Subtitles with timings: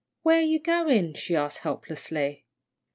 [0.23, 2.47] "Where are you goin'?" she asked, helplessly.